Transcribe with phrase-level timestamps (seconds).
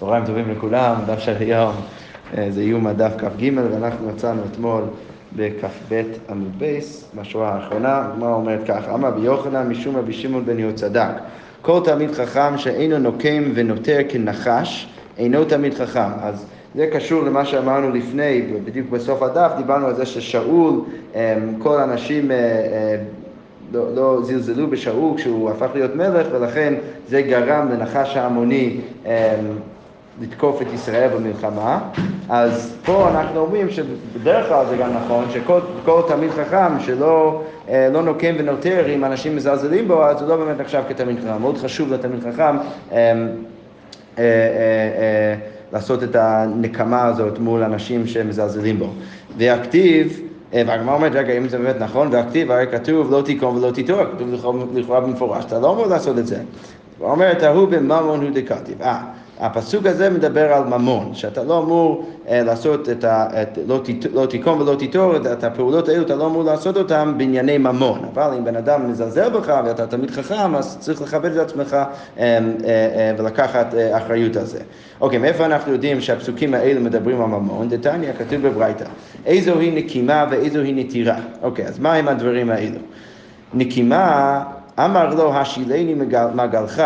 [0.00, 1.72] צהריים טובים לכולם, דף של היום
[2.36, 4.82] אה, זה איום הדף כ"ג ואנחנו מצאנו אתמול
[5.36, 10.58] בכ"ב עמוד בייס, בשורה האחרונה, הגמרא אומרת כך, אמר רבי יוחנן משום רבי שמעון בן
[10.58, 11.10] יהוד צדק,
[11.62, 16.10] כל תלמיד חכם שאינו נוקם ונותר כנחש, אינו תלמיד חכם.
[16.22, 20.80] אז זה קשור למה שאמרנו לפני, בדיוק בסוף הדף, דיברנו על זה ששאול,
[21.14, 22.36] אה, כל האנשים אה,
[23.72, 26.74] לא, לא זלזלו בשאול כשהוא הפך להיות מלך, ולכן
[27.08, 28.76] זה גרם לנחש ההמוני
[29.06, 29.10] אמ,
[30.20, 31.78] לתקוף את ישראל במלחמה.
[32.28, 38.02] אז פה אנחנו אומרים שבדרך כלל זה גם נכון, שכל תלמיד חכם שלא אה, לא
[38.02, 41.40] נוקם ונותר אם אנשים מזלזלים בו, אז הוא לא באמת נחשב כתלמיד חכם.
[41.40, 42.96] מאוד חשוב לתלמיד חכם אמ,
[44.18, 45.34] אה, אה,
[45.72, 48.88] לעשות את הנקמה הזאת מול אנשים שמזלזלים בו.
[49.38, 50.20] והכתיב
[50.54, 54.04] אה, והגמרא אומרת, רגע, אם זה באמת נכון, והכתיב, הרי כתוב לא תיקום ולא תיטור,
[54.04, 54.34] כתוב
[54.74, 56.40] לכאורה במפורש, אתה לא אמור לעשות את זה.
[56.98, 58.82] הוא אומר, ההוא בממון הוא דקתיב.
[58.82, 59.00] אה,
[59.40, 63.42] הפסוק הזה מדבר על ממון, שאתה לא אמור אה, לעשות את ה...
[63.42, 63.80] את, לא,
[64.14, 68.00] לא תיקום ולא תיטור, את, את הפעולות האלו אתה לא אמור לעשות אותן בענייני ממון.
[68.14, 71.86] אבל אם בן אדם מזלזל בך ואתה תמיד חכם, אז צריך לכבד את עצמך אה,
[72.18, 74.60] אה, אה, ולקחת אה, אחריות על זה.
[75.00, 77.68] אוקיי, מאיפה אנחנו יודעים שהפסוקים האלו מדברים על ממון?
[77.68, 78.84] דתניא, כתוב בברייתא.
[79.26, 81.16] איזו היא נקימה ואיזו היא נטירה.
[81.42, 82.78] אוקיי, אז מה עם הדברים האלו?
[83.54, 84.42] נקימה,
[84.78, 85.94] אמר לו השילני
[86.34, 86.82] מגלך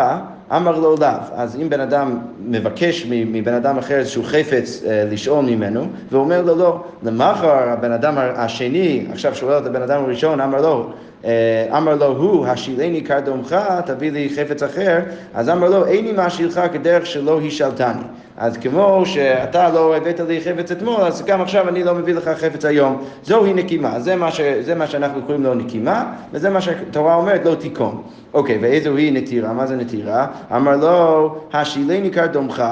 [0.56, 1.08] אמר לו לאו.
[1.34, 6.56] אז אם בן אדם מבקש מבן אדם אחר איזשהו חפץ אה, לשאול ממנו, ואומר לו
[6.56, 10.90] לא, למחר הבן אדם השני עכשיו שואל את הבן אדם הראשון, אמר לו,
[11.24, 15.00] אה, אמר לו הוא, השילני קרדומך, תביא לי חפץ אחר,
[15.34, 18.02] אז אמר לו, איני מאשילך כדרך שלא השלתני.
[18.36, 22.28] אז כמו שאתה לא הבאת לי חפץ אתמול, אז גם עכשיו אני לא מביא לך
[22.28, 23.02] חפץ היום.
[23.24, 27.44] זוהי נקימה, זה מה, ש, זה מה שאנחנו קוראים לו נקימה, וזה מה שהתורה אומרת,
[27.44, 28.02] לא תיקום.
[28.34, 29.52] אוקיי, ואיזו היא נטירה?
[29.52, 30.26] מה זה נטירה?
[30.56, 32.64] אמר לו, השילני קרדומך,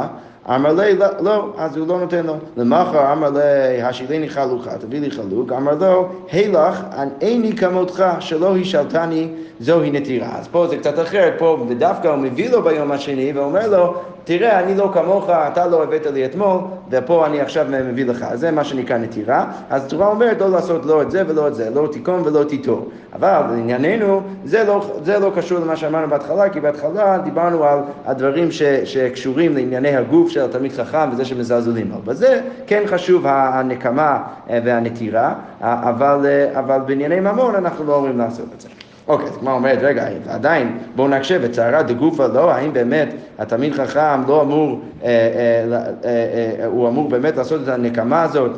[0.48, 2.34] אמר לי, לא, לא, אז הוא לא נותן לו.
[2.56, 5.52] למחר אמר לי, השילני חלוקה, תביא לי חלוק.
[5.52, 6.80] אמר לו, הילך,
[7.20, 9.28] איני כמותך, שלא השלתני,
[9.60, 10.38] זוהי נטירה.
[10.38, 13.94] אז פה זה קצת אחרת, פה דווקא הוא מביא לו ביום השני ואומר לו,
[14.24, 16.60] תראה, אני לא כמוך, אתה לא הבאת לי אתמול,
[16.90, 18.26] ופה אני עכשיו מביא לך.
[18.34, 19.46] זה מה שנקרא נטירה.
[19.70, 22.88] אז התורה אומרת לא לעשות לא את זה ולא את זה, לא תיקום ולא תיטור.
[23.12, 28.50] אבל לענייננו, זה לא, זה לא קשור למה שאמרנו בהתחלה, כי בהתחלה דיברנו על הדברים
[28.50, 31.98] ש, שקשורים לענייני הגוף של התלמיד חכם וזה שמזלזלים בו.
[32.04, 38.46] בזה כן חשוב הנקמה אה, והנטירה, אבל, אה, אבל בענייני ממון אנחנו לא אומרים לעשות
[38.56, 38.68] את זה.
[39.08, 43.08] אוקיי, אז כמו אומרת, רגע, עדיין בואו נקשה בצערה דגופה לא, האם באמת
[43.38, 48.50] התלמיד חכם לא אמור, אה, אה, אה, הוא אמור באמת לעשות את הנקמה הזאת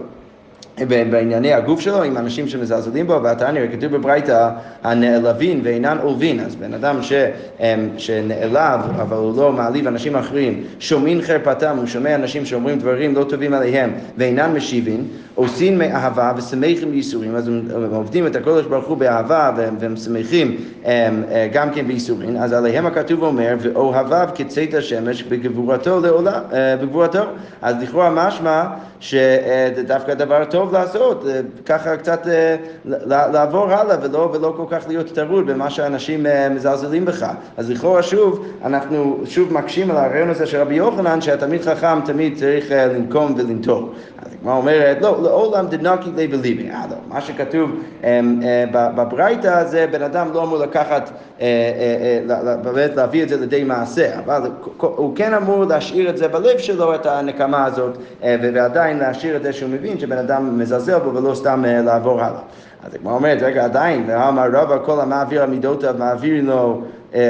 [1.11, 4.51] בענייני הגוף שלו, עם אנשים שמזלזלים בו, והתניא כתוב בברייתא,
[4.85, 7.13] הנעלבין ואינן עולבין, אז בן אדם ש,
[7.97, 13.25] שנעלב, אבל הוא לא מעליב אנשים אחרים, שומעים חרפתם, הוא שומע אנשים שאומרים דברים לא
[13.25, 18.97] טובים עליהם, ואינן משיבים, עושים מאהבה ושמחים בייסורים, אז הם עובדים את הקודש ברוך הוא
[18.97, 20.57] באהבה והם שמחים
[20.87, 21.09] אה,
[21.53, 27.23] גם כן בייסורים, אז עליהם הכתוב אומר, ואוהביו כצאת השמש בגבורתו לעולם, אה, בגבורתו,
[27.63, 28.65] אז לכאורה משמע
[29.01, 32.27] שזה דווקא דבר טוב לעשות, אה, ככה קצת
[33.07, 37.27] לעבור הלאה ולא, ולא כל כך להיות טרוד במה שאנשים מזלזלים בך.
[37.57, 42.37] אז לכאורה שוב, אנחנו שוב מקשים על הרעיון הזה של רבי יוחנן, שהתלמיד חכם תמיד
[42.37, 43.93] צריך לנקום ולנטור.
[44.19, 46.71] אז הגמרא אומרת, לא, לעולם דנקי לי וליבי.
[46.71, 47.71] אה, לא, מה שכתוב
[48.05, 48.21] אה,
[48.73, 51.11] בברייתא זה בן אדם לא אמור לקחת,
[51.41, 51.47] אה,
[52.63, 56.95] באמת להביא את זה לידי מעשה, אבל הוא כן אמור להשאיר את זה בלב שלו,
[56.95, 61.65] את הנקמה הזאת, ועדיין להשאיר את זה שהוא מבין שבן אדם מזלזל בו ולא סתם
[61.67, 62.41] לעבור הלאה.
[62.87, 66.83] אז הגמרא אומרת, רגע, עדיין, ואמר רבא כל המעביר על מידותיו מעביר לו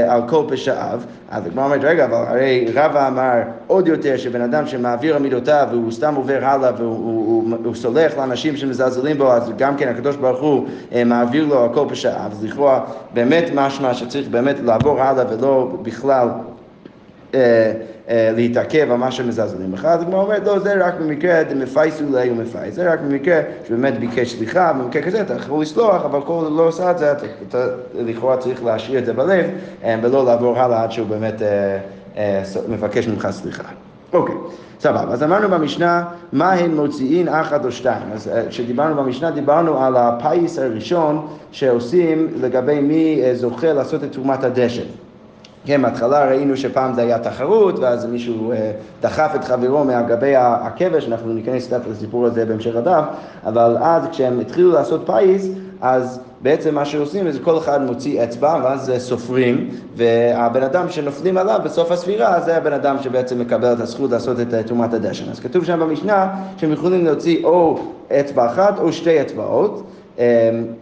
[0.09, 4.67] על כל פשעיו, אז הגמרא אומרת, רגע, אבל הרי רבא אמר עוד יותר שבן אדם
[4.67, 9.89] שמעביר על מידותיו והוא סתם עובר הלאה והוא סולח לאנשים שמזלזלים בו, אז גם כן
[9.89, 10.67] הקדוש ברוך הוא
[11.07, 12.81] מעביר לו על כל פשעיו, אז לכאורה
[13.15, 16.29] באמת משמע שצריך באמת לעבור הלאה ולא בכלל
[17.35, 17.73] אה,
[18.09, 22.75] להתעכב על מה שמזלזלים בך, אז הגמרא אומרת, לא, זה רק במקרה דמפייסו לי ומפייס,
[22.75, 26.91] זה רק במקרה שבאמת ביקש סליחה, במקרה כזה אתה יכול לסלוח, אבל כל לא עושה
[26.91, 27.13] את זה,
[27.49, 29.45] אתה לכאורה צריך להשאיר את זה בלב,
[29.85, 31.43] אה, ולא לעבור הלאה עד שהוא באמת
[32.17, 33.63] אה, מבקש ממך סליחה.
[34.13, 34.35] אוקיי,
[34.81, 35.13] סבבה.
[35.13, 38.03] אז אמרנו במשנה, מה הן מוציאין אחת או שתיים.
[38.13, 44.85] אז כשדיברנו במשנה, דיברנו על הפיס הראשון שעושים לגבי מי זוכה לעשות את תרומת הדשן.
[45.67, 51.09] כן, בהתחלה ראינו שפעם זה היה תחרות, ואז מישהו אה, דחף את חברו מהגבי הכבש,
[51.09, 53.05] אנחנו ניכנס קצת לסיפור הזה בהמשך הדף,
[53.47, 55.49] אבל אז כשהם התחילו לעשות פיס,
[55.81, 61.61] אז בעצם מה שעושים זה כל אחד מוציא אצבע ואז סופרים, והבן אדם שנופלים עליו
[61.65, 65.31] בסוף הספירה זה הבן אדם שבעצם מקבל את הזכות לעשות את תרומת הדשן.
[65.31, 67.79] אז כתוב שם במשנה שהם יכולים להוציא או
[68.21, 69.83] אצבע אחת או שתי אצבעות.
[70.19, 70.23] אמ,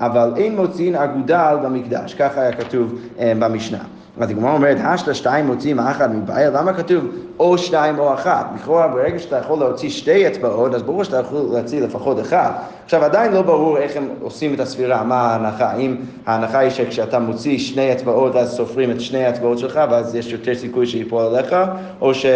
[0.01, 3.79] אבל אין מוציאין אגודל במקדש, ככה היה כתוב אמ, במשנה.
[4.21, 7.05] אז הגמרא אומרת, השתא שתיים מוציאים האחד מבעיה, למה כתוב
[7.39, 8.47] או שתיים או אחת?
[8.55, 12.51] לכאורה ברגע שאתה יכול להוציא שתי אצבעות, אז ברור שאתה יכול להוציא לפחות אחד.
[12.85, 17.19] עכשיו עדיין לא ברור איך הם עושים את הספירה, מה ההנחה, האם ההנחה היא שכשאתה
[17.19, 21.57] מוציא שני אצבעות אז סופרים את שני האצבעות שלך ואז יש יותר סיכוי שיפול עליך,
[22.01, 22.27] או, ש,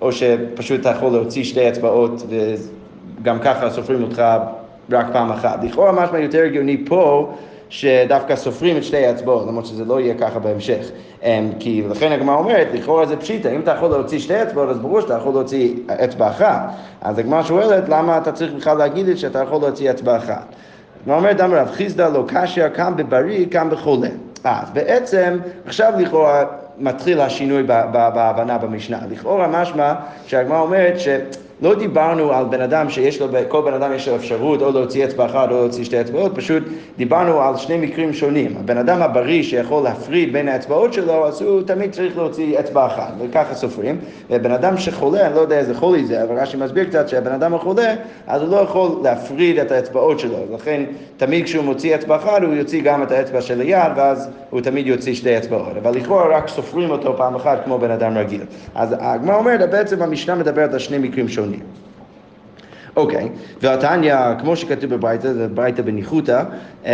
[0.00, 2.22] או שפשוט אתה יכול להוציא שתי אצבעות
[3.20, 4.22] וגם ככה סופרים אותך
[4.90, 5.64] רק פעם אחת.
[5.64, 7.32] לכאורה משמע יותר הגיוני פה
[7.72, 10.86] שדווקא סופרים את שתי האצבעות, למרות שזה לא יהיה ככה בהמשך.
[11.22, 14.78] אמ, כי לכן הגמרא אומרת, לכאורה זה פשיטה, אם אתה יכול להוציא שתי אצבעות, אז
[14.78, 15.74] ברור שאתה יכול להוציא
[16.04, 16.70] אצבע אחת.
[17.00, 20.44] אז הגמרא שואלת, למה אתה צריך בכלל להגיד את שאתה יכול להוציא אצבע אחת?
[21.02, 24.08] הגמרא אומרת, אמר רב חיסדא לא קשיא, כאן בבריא, כאן בחולה.
[24.44, 26.44] אז בעצם, עכשיו לכאורה
[26.78, 28.98] מתחיל השינוי בהבנה במשנה.
[29.10, 29.94] לכאורה משמע
[30.26, 31.08] שהגמרא אומרת ש...
[31.62, 35.04] לא דיברנו על בן אדם שיש לו, כל בן אדם יש לו אפשרות או להוציא
[35.04, 36.62] אצבע אחת או להוציא שתי אצבעות, פשוט
[36.96, 38.56] דיברנו על שני מקרים שונים.
[38.60, 43.12] הבן אדם הבריא שיכול להפריד בין האצבעות שלו, אז הוא תמיד צריך להוציא אצבע אחת,
[43.20, 43.98] וככה סופרים.
[44.30, 47.54] ובן אדם שחולה, אני לא יודע איזה חולי זה, אבל רש"י מסביר קצת שהבן אדם
[47.54, 47.94] החולה,
[48.26, 50.38] אז הוא לא יכול להפריד את האצבעות שלו.
[50.54, 50.82] לכן
[51.16, 54.86] תמיד כשהוא מוציא אצבע אחת, הוא יוציא גם את האצבע של היד, ואז הוא תמיד
[54.86, 55.76] יוציא שתי אצבעות.
[55.82, 58.42] אבל לכאורה רק סופרים אותו פעם אחת כמו בן אדם רגיל.
[58.74, 61.51] אז הגמרא אומרת, בעצם המשנה מדברת על שני מקרים שונים.
[61.52, 61.82] שונים.
[62.96, 63.28] אוקיי,
[63.60, 66.42] והתניא, כמו שכתוב בברייתא, זה ברייתא בניחותא,
[66.84, 66.90] אמ,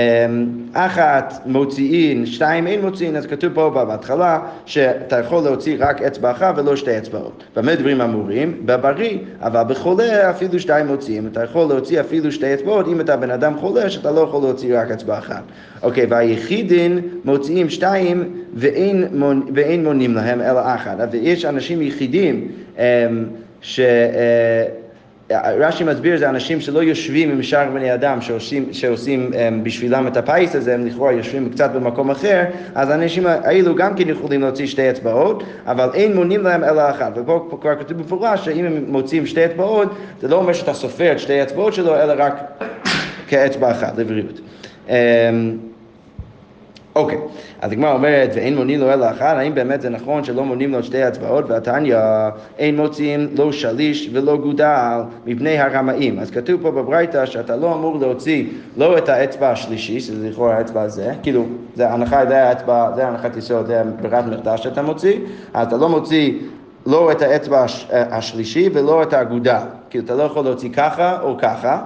[0.73, 6.55] אחת מוציאין, שתיים אין מוציאין, אז כתוב פה בהתחלה שאתה יכול להוציא רק אצבע אחת
[6.59, 7.45] ולא שתי אצבעות.
[7.57, 8.63] במה דברים אמורים?
[8.65, 11.27] בבריא, אבל בחולה אפילו שתיים מוציאים.
[11.27, 14.81] אתה יכול להוציא אפילו שתי אצבעות אם אתה בן אדם חולה שאתה לא יכול להוציא
[14.81, 15.43] רק אצבע אחת.
[15.83, 19.23] אוקיי, והיחידין מוציאים שתיים ואין,
[19.55, 20.97] ואין מונים להם אלא אחת.
[21.11, 22.83] ויש אנשים יחידים אמ,
[23.63, 23.81] ש...
[23.81, 24.65] אה,
[25.59, 30.17] רש"י מסביר, זה אנשים שלא יושבים עם שאר בני אדם שעושים, שעושים um, בשבילם את
[30.17, 32.45] הפיס הזה, הם לכאורה יושבים קצת במקום אחר,
[32.75, 37.13] אז האנשים האלו גם כן יכולים להוציא שתי אצבעות, אבל אין מונים להם אלא אחת.
[37.17, 39.89] ופה כבר כתוב במפורש שאם הם מוציאים שתי אצבעות,
[40.21, 42.63] זה לא אומר שאתה סופר את שתי האצבעות שלו, אלא רק
[43.29, 44.41] כאצבע אחת, לבריאות.
[46.99, 47.19] אוקיי,
[47.61, 50.83] אז הגמרא אומרת, ואין מונים לו אלא אחד, האם באמת זה נכון שלא מונים לו
[50.83, 51.45] שתי הצבעות?
[51.51, 51.97] והתניא,
[52.59, 56.19] אין מוציאים לא שליש ולא גודל מפני הרמאים.
[56.19, 58.45] אז כתוב פה בברייתא שאתה לא אמור להוציא
[58.77, 63.37] לא את האצבע השלישי, שזה לכאורה האצבע הזה, כאילו, זה הנחה, זה האצבע, זה הנחת
[63.37, 65.19] יסוד, זה ברירת מחדש שאתה מוציא,
[65.55, 66.33] אז אתה לא מוציא
[66.87, 69.61] לא את האצבע השלישי ולא את האגודה,
[69.91, 71.83] כאילו אתה לא יכול להוציא ככה או ככה,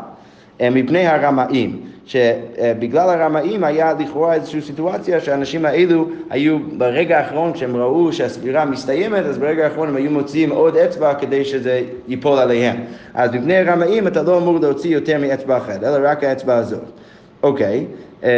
[0.61, 1.92] אה, מפני הרמאים.
[2.07, 9.25] שבגלל הרמאים היה לכאורה איזושהי סיטואציה שהאנשים האלו היו ברגע האחרון כשהם ראו שהספירה מסתיימת
[9.25, 12.77] אז ברגע האחרון הם היו מוציאים עוד אצבע כדי שזה ייפול עליהם.
[13.15, 16.83] אז מפני הרמאים אתה לא אמור להוציא יותר מאצבע אחת אלא רק האצבע הזאת.
[17.43, 17.87] אוקיי
[18.23, 18.29] אמ,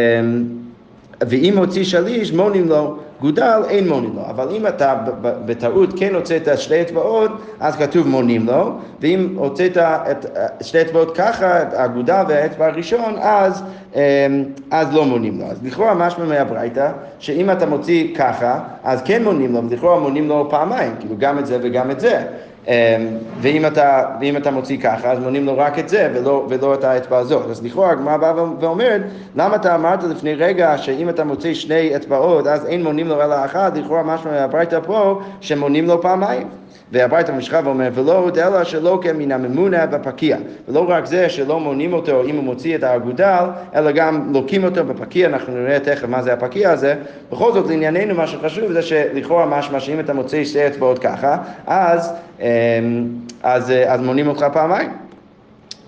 [1.21, 6.59] ואם הוציא שליש מונים לו גודל אין מונים לו, אבל אם אתה בטעות כן הוצאת
[6.59, 7.31] שתי אצבעות,
[7.61, 10.27] אז כתוב מונים לו, ואם הוצאת את
[10.61, 13.63] שתי אצבעות ככה, הגודל והאצבע הראשון, אז,
[13.95, 14.01] אמ,
[14.71, 15.47] אז לא מונים לו.
[15.47, 20.47] אז לכאורה משמע מהברייתא, שאם אתה מוציא ככה, אז כן מונים לו, ולכאורה מונים לו
[20.51, 22.23] פעמיים, כאילו גם את זה וגם את זה.
[22.69, 22.73] אמ,
[23.41, 26.85] ואם אתה, ואם אתה מוציא ככה, אז מונים לו רק את זה ולא, ולא את
[26.85, 27.51] האצבע הזאת.
[27.51, 29.03] אז לכאורה הגמרא באה ואומרת,
[29.37, 33.45] למה אתה אמרת לפני רגע שאם אתה מוציא שני אצבעות אז אין מונים לו אלא
[33.45, 36.49] אחת, לכאורה משמע מהברייתא פה שמונים לו פעמיים.
[36.93, 40.37] והברייתא ממשיכה ואומר, ולא עוד אלא שלא כמן הממונה בפקיע.
[40.69, 44.85] ולא רק זה שלא מונים אותו אם הוא מוציא את האגודל, אלא גם לוקים אותו
[44.85, 46.95] בפקיע, אנחנו נראה תכף מה זה הפקיע הזה.
[47.33, 52.13] בכל זאת, לענייננו מה שחשוב זה שלכאורה משמע שאם אתה מוציא שתי אצבעות ככה, אז,
[52.41, 52.47] אמ,
[53.43, 54.91] אז, אז מונים אותך פעמיים.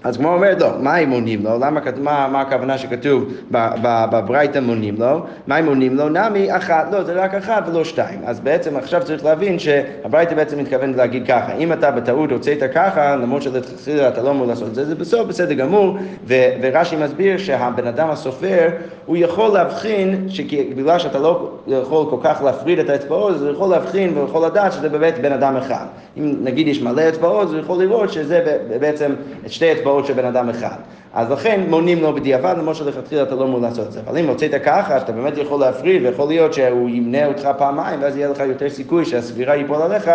[0.06, 1.58] אז כמו אומרת לא, מה הם מונים לו?
[1.58, 5.20] למה, מה, מה הכוונה שכתוב בברייתא מונים לו?
[5.46, 6.08] מה הם מונים לו?
[6.08, 8.20] נמי אחת, לא, זה רק אחת ולא שתיים.
[8.26, 13.16] אז בעצם עכשיו צריך להבין שהברייתא בעצם מתכוון להגיד ככה, אם אתה בטעות הוצאת ככה,
[13.16, 15.96] למרות שלתחילה אתה לא אמור לעשות את זה, זה בסוף בסדר גמור,
[16.26, 18.68] ורש"י מסביר שהבן אדם הסופר,
[19.06, 23.70] הוא יכול להבחין, שבגלל שאתה לא יכול כל כך להפריד את האצבעות, אז הוא יכול
[23.70, 25.86] להבחין ויכול לדעת שזה באמת בן אדם אחד.
[26.18, 29.12] אם נגיד יש מלא אצבעות, הוא יכול לראות שזה בעצם
[29.46, 29.95] שתי אצבעות.
[30.00, 30.76] אצבעות של בן אדם אחד.
[31.14, 34.00] אז לכן מונים לו בדיעבד, למרות שלכתחילה אתה לא אמור לעשות את זה.
[34.06, 38.16] אבל אם הוצאת ככה, שאתה באמת יכול להפריד, ויכול להיות שהוא ימנה אותך פעמיים, ואז
[38.16, 40.10] יהיה לך יותר סיכוי שהסבירה ייפול עליך,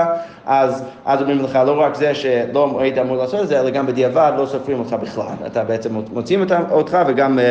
[0.46, 3.88] אז, אז אומרים לך לא רק זה שלא היית אמור לעשות את זה, אלא גם
[3.88, 5.26] בדיעבד לא סופרים אותך בכלל.
[5.46, 7.42] אתה בעצם מוצאים אותך, וגם uh,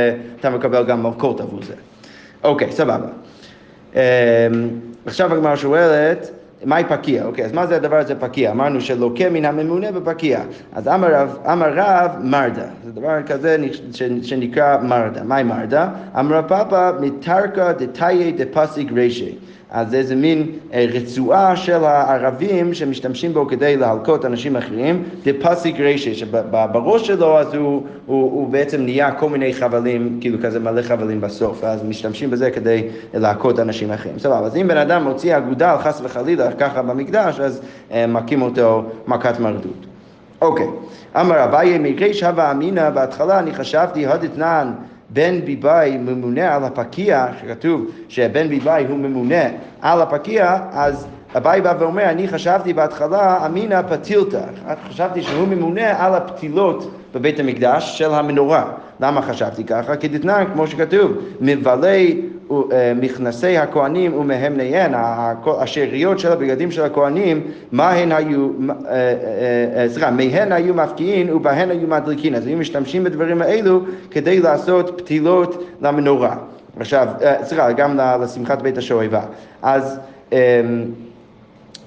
[0.40, 1.02] אתה מקבל גם.
[1.02, 1.74] להלקות עבור זה.
[2.44, 3.06] אוקיי, סבבה.
[3.94, 4.00] אמ,
[5.06, 6.30] עכשיו הגמרא שואלת,
[6.64, 7.24] מהי פקיע?
[7.24, 8.50] אוקיי, אז מה זה הדבר הזה פקיע?
[8.50, 10.40] אמרנו שלוקה מן הממונה בפקיע.
[10.72, 12.66] אז אמר רב, אמר רב מרדה.
[12.84, 13.56] זה דבר כזה
[14.22, 15.22] שנקרא מרדה.
[15.24, 15.88] מהי מרדה?
[16.18, 19.34] אמר רב פאפא מתרקא דתאי דפסיק רישי.
[19.70, 25.30] אז זה איזה מין אה, רצועה של הערבים שמשתמשים בו כדי להלקות אנשים אחרים, זה
[25.40, 30.60] פסיק רשע, שבראש שלו אז הוא, הוא, הוא בעצם נהיה כל מיני חבלים, כאילו כזה
[30.60, 34.18] מלא חבלים בסוף, אז משתמשים בזה כדי להכות אנשים אחרים.
[34.18, 37.60] סבבה, אז אם בן אדם מוציא אגודל, חס וחלילה, ככה במקדש, אז
[37.92, 39.86] אה, מכים אותו מכת מרדות.
[40.40, 40.66] אוקיי,
[41.20, 44.72] אמר אביי מריש הווה אמינא, בהתחלה אני חשבתי הודתנן
[45.12, 49.44] בן ביבאי ממונה על הפקיע, שכתוב שבן ביבאי הוא ממונה
[49.80, 54.42] על הפקיע, אז אביי בא ואומר, אני חשבתי בהתחלה אמינא פתילתא,
[54.88, 58.64] חשבתי שהוא ממונה על הפתילות בבית המקדש של המנורה.
[59.00, 59.96] למה חשבתי ככה?
[59.96, 62.39] כי דתנן, כמו שכתוב, מבלי אה,
[62.96, 64.92] מכנסי הכהנים ומהמניהן,
[65.58, 67.42] השאריות של הבגדים של הכהנים,
[67.72, 69.14] מהן היו, אה,
[69.76, 72.34] אה, סליחה, מהן היו מפקיעין ובהן היו מדליקין.
[72.34, 73.80] אז היו משתמשים בדברים האלו
[74.10, 76.36] כדי לעשות פתילות למנורה.
[76.80, 77.08] עכשיו,
[77.42, 79.22] סליחה, גם לשמחת בית השואבה.
[79.62, 79.98] אז
[80.32, 80.38] אמ,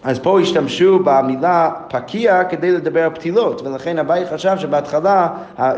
[0.04, 5.28] אז פה השתמשו במילה פקיע כדי לדבר על פתילות, ולכן אביי חשב שבהתחלה,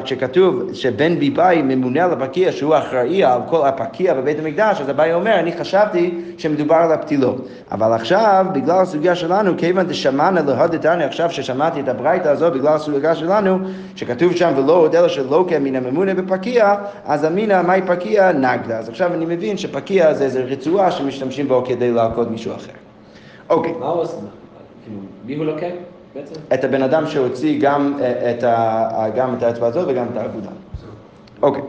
[0.03, 5.13] כשכתוב שבן ביבאי ממונה על הפקיע, שהוא אחראי על כל הפקיע בבית המקדש, אז אביי
[5.13, 7.47] אומר, אני חשבתי שמדובר על הפתילות.
[7.71, 13.15] אבל עכשיו, בגלל הסוגיה שלנו, כיוון דשמענה להודתני, עכשיו ששמעתי את הברייתא הזאת, בגלל הסוגיה
[13.15, 13.59] שלנו,
[13.95, 18.77] שכתוב שם ולא עוד אלא שלוקה מן הממונה בפקיע, אז אמינא מאי פקיע נגדה.
[18.77, 22.84] אז עכשיו אני מבין שפקיע זה איזו רצועה שמשתמשים בו כדי להכות מישהו אחר.
[23.49, 23.73] אוקיי.
[23.79, 24.17] מה הוא עושה?
[24.83, 25.67] כאילו, מי הוא לוקח
[26.15, 26.35] בעצם?
[26.53, 30.49] את הבן אדם שהוציא גם אה, את, ה, גם את האצבע הזאת וגם את האגודה.
[31.41, 31.61] אוקיי.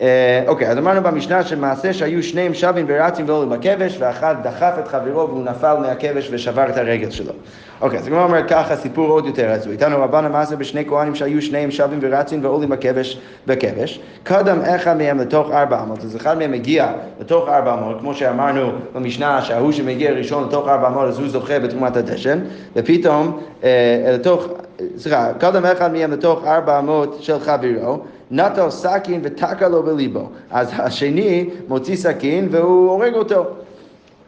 [0.00, 4.88] אה, אוקיי, אז אמרנו במשנה שמעשה שהיו שניהם שווים ורצים ועולים בכבש, ואחד דחף את
[4.88, 7.32] חברו והוא נפל מהכבש ושבר את הרגל שלו.
[7.80, 9.72] אוקיי, אז הגמרא אומר ככה, סיפור עוד יותר עצוב.
[9.72, 14.00] איתנו רבן המעשה בשני כהנים שהיו שניהם שווים ורצים ועולים בכבש, בכבש.
[14.22, 16.88] קדם אחד מהם לתוך ארבע אמות, אז אחד מהם מגיע
[17.20, 21.58] לתוך ארבע אמות, כמו שאמרנו במשנה שההוא שמגיע ראשון לתוך ארבע אמות אז הוא זוכה
[21.58, 22.38] בתרומת הדשן,
[22.76, 24.48] ופתאום אה, לתוך,
[24.96, 27.98] סליחה, קדם אחד מהם לתוך ארבע אמות של חברו,
[28.30, 30.28] נטל סכין ותקע לו בליבו.
[30.50, 33.44] אז השני מוציא סכין והוא הורג אותו.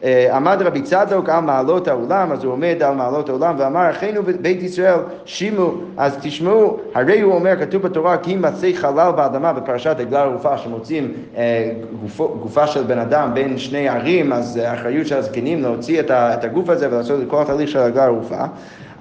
[0.03, 4.21] אה, עמד רבי צדוק על מעלות העולם, אז הוא עומד על מעלות העולם ואמר, אחינו
[4.41, 9.95] בית ישראל, שימו, אז תשמעו, הרי הוא אומר, כתוב בתורה, כי מצא חלל באדמה בפרשת
[9.99, 15.17] עגלה ערופה, שמוצאים אה, גופו, גופה של בן אדם בין שני ערים, אז האחריות של
[15.17, 18.45] הזקנים להוציא את הגוף הזה ולעשות את כל התהליך של עגלה ערופה.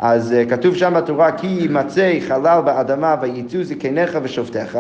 [0.01, 4.79] אז uh, כתוב שם בתורה, כי יימצא חלל באדמה ויצאו זקניך ושופטיך,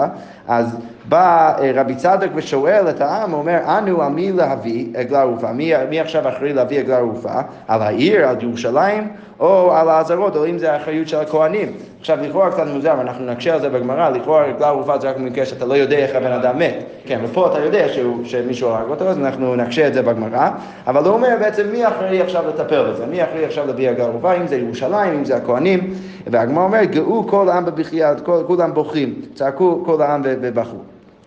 [0.48, 0.76] אז
[1.08, 5.52] בא uh, רבי צדוק ושואל את העם, אומר, אנו על מי להביא עגלה ערופה?
[5.52, 7.40] מי, מי עכשיו אחראי להביא עגלה ערופה?
[7.68, 9.08] על העיר, על ירושלים,
[9.40, 11.72] או על האזהרות, או אם זה האחריות של הכהנים.
[12.06, 15.46] עכשיו, לכאורה קצת מוזר, ואנחנו נקשה על זה בגמרא, לכאורה עגלה ערופה זה רק במקרה
[15.46, 16.74] שאתה לא יודע איך הבן אדם מת.
[17.06, 20.50] כן, ופה אתה יודע שהוא, שמישהו הרג אותו, אז אנחנו נקשה את זה בגמרא.
[20.86, 23.06] אבל הוא אומר בעצם מי אחראי עכשיו לטפל בזה?
[23.06, 24.34] מי אחראי עכשיו להביא עגלה ערופה?
[24.34, 25.94] אם זה ירושלים, אם זה הכהנים.
[26.26, 28.14] והגמרא אומר, גאו כל העם בבכייה,
[28.46, 29.14] כולם בוכים.
[29.34, 30.76] צעקו כל העם ובכו.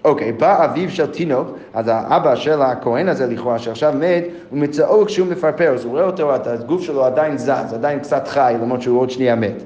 [0.06, 5.06] אוקיי, בא אביו של תינוק, אז האבא של הכהן הזה לכאורה שעכשיו מת, הוא מצאו
[5.06, 9.00] כשהוא מפרפר, אז הוא רואה אותו, הגוף שלו עדיין זז, עדיין קצת חי, למרות שהוא
[9.00, 9.64] עוד שנייה מת.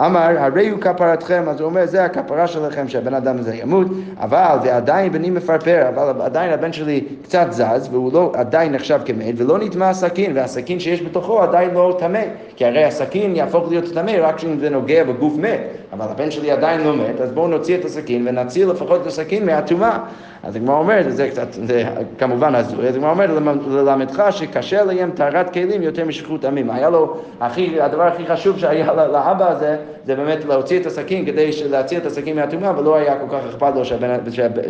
[0.00, 3.86] אמר, הרי הוא כפרתכם, אז הוא אומר, זה הכפרה שלכם שהבן אדם הזה ימות,
[4.20, 9.34] אבל, ועדיין בני מפרפר, אבל עדיין הבן שלי קצת זז, והוא לא, עדיין נחשב כמת,
[9.36, 12.22] ולא נטמע הסכין, והסכין שיש בתוכו עדיין לא טמא,
[12.56, 15.60] כי הרי הסכין יהפוך להיות טמא רק כשזה זה נוגע בגוף מת,
[15.92, 19.46] אבל הבן שלי עדיין לא מת, אז בואו נוציא את הסכין ונציל לפחות את הסכין
[19.46, 19.98] מהטומאה.
[20.42, 21.84] אז הגמרא אומרת, זה קצת, זה
[22.18, 23.30] כמובן הזוי, אז הגמרא אומרת
[23.66, 26.70] ללמדך שקשה להם טהרת כלים יותר משכרות עמים.
[26.70, 31.50] היה לו, הכי, הדבר הכי חשוב שהיה לאבא הזה, זה באמת להוציא את הסכין כדי
[31.70, 34.18] להציל את הסכין מהטומאה, ולא היה כל כך אכפת לו שהבן,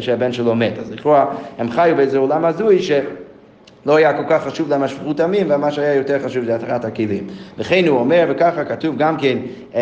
[0.00, 0.78] שהבן שלו מת.
[0.78, 1.26] אז לכאורה
[1.58, 2.90] הם חיו באיזה עולם הזוי ש...
[3.86, 7.26] לא היה כל כך חשוב להם השפכות עמים, ומה שהיה יותר חשוב זה התרת הכלים.
[7.58, 9.38] וכן הוא אומר, וככה כתוב גם כן
[9.74, 9.80] אמ,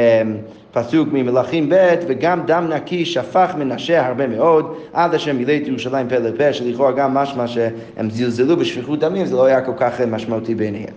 [0.73, 6.09] פסוק ממלכים ב', וגם דם נקי שפך מנשה הרבה מאוד, עד אשר מילא את ירושלים
[6.09, 10.55] פה לפה, שלכאורה גם משמע שהם זלזלו בשפיכות דמים, זה לא היה כל כך משמעותי
[10.55, 10.95] בעיניהם.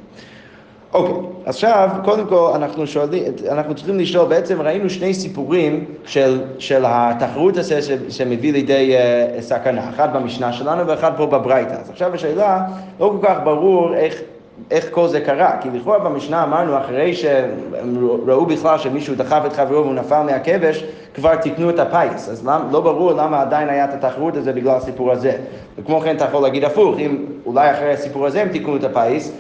[0.94, 6.42] אוקיי, okay, עכשיו, קודם כל אנחנו שואלים, אנחנו צריכים לשאול, בעצם ראינו שני סיפורים של,
[6.60, 11.74] של התחרות הזה שמביא לידי uh, סכנה, אחד במשנה שלנו ואחד פה בברייתא.
[11.74, 12.62] אז עכשיו השאלה,
[13.00, 14.22] לא כל כך ברור איך
[14.72, 17.50] איך כל זה קרה, כי לכאורה במשנה אמרנו, אחרי שהם
[18.28, 22.62] ראו בכלל שמישהו דחף את חברו והוא נפל מהכבש, כבר תיקנו את הפיס, אז למ,
[22.72, 25.38] לא ברור למה עדיין היה את התחרות הזה בגלל הסיפור הזה.
[25.78, 29.32] וכמו כן אתה יכול להגיד הפוך, אם אולי אחרי הסיפור הזה הם תיקנו את הפיס,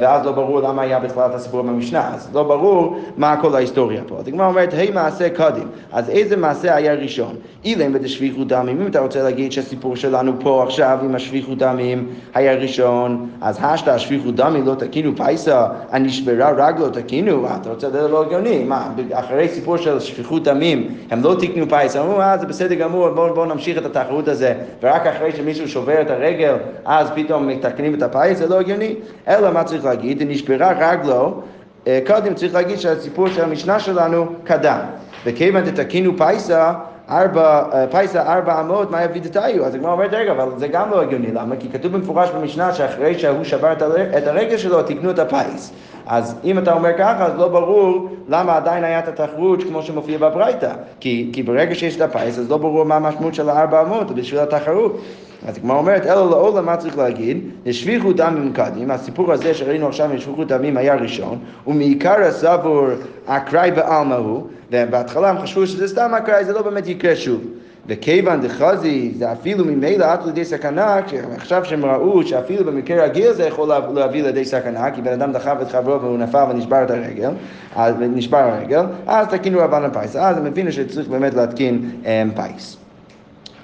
[0.00, 4.02] ואז לא ברור למה היה בכלל את הסיפור במשנה, אז לא ברור מה כל ההיסטוריה
[4.06, 4.18] פה.
[4.26, 7.36] הגמרא אומרת, היי מעשה קודם, אז איזה מעשה היה ראשון?
[7.64, 12.54] אילם ודשפיכות דמים, אם אתה רוצה להגיד שהסיפור שלנו פה עכשיו עם השפיכות דמים היה
[12.54, 18.22] ראשון, אז השתא השפיכות דמים לא תקינו פייסה, הנשברה רגלו תקינו, אתה רוצה לדעת לא
[18.22, 22.74] הגיוני, מה, אחרי סיפור של שפיכות דמים הם לא תיקנו פייסה, אמרו, אה זה בסדר
[22.74, 27.48] גמור, בואו בוא נמשיך את התחרות הזה, ורק אחרי שמישהו שובר את הרגל, אז פתאום
[27.48, 28.94] מתקנים את הפייס, זה לא הגיוני.
[29.28, 30.22] אלא מה צריך להגיד?
[30.26, 31.40] נשברה רגלו,
[31.86, 34.78] אה, קודם צריך להגיד שהסיפור של המשנה שלנו קדם.
[35.24, 36.72] וכיוון דתקינו פייסה,
[37.10, 39.64] ארבע, אה, פייסה ארבע אמות, מה יביא דתיו?
[39.64, 41.56] אז הגמרא אומרת, רגע, אבל זה גם לא הגיוני, למה?
[41.56, 43.72] כי כתוב במפורש במשנה שאחרי שההוא שבר
[44.18, 45.72] את הרגל שלו, תקנו את הפייס.
[46.06, 50.18] אז אם אתה אומר ככה, אז לא ברור למה עדיין היה את התחרות כמו שמופיע
[50.18, 50.72] בברייתא.
[51.00, 54.40] כי, כי ברגע שיש את הפייס, אז לא ברור מה המשמעות של הארבע אמות בשביל
[54.40, 55.00] התחרות.
[55.48, 57.38] אז הגמרא אומרת, אלא לעולם מה צריך להגיד?
[57.66, 62.86] שפיכות דמים קדים, הסיפור הזה שראינו עכשיו שפיכות דמים היה ראשון, ומעיקרא סבור
[63.26, 67.40] אקראי בעלמא הוא, ובהתחלה הם חשבו שזה סתם אקראי, זה לא באמת יקרה שוב.
[67.86, 71.00] וכיוון דחזו דאפילו ממילא אתו לידי סכנה,
[71.36, 75.56] עכשיו שהם ראו שאפילו במקרה רגיל זה יכול להביא לידי סכנה, כי בן אדם דחף
[75.62, 77.30] את חברו והוא נפל ונשבר את הרגל,
[77.76, 82.06] אז נשבר הרגל, אז תקינו רבנן הפייס, אז הם הבינו שצריך באמת להתקין um,
[82.36, 82.81] פייס.